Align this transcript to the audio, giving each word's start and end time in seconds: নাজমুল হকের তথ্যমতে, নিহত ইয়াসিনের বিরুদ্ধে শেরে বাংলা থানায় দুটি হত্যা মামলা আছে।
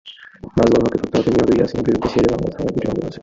নাজমুল 0.57 0.81
হকের 0.87 1.01
তথ্যমতে, 1.13 1.29
নিহত 1.41 1.49
ইয়াসিনের 1.55 1.85
বিরুদ্ধে 1.87 2.09
শেরে 2.13 2.27
বাংলা 2.33 2.49
থানায় 2.53 2.67
দুটি 2.73 2.85
হত্যা 2.87 2.91
মামলা 2.93 3.05
আছে। 3.09 3.19